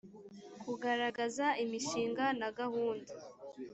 [0.61, 3.11] kugaragaza imishinga na gahunda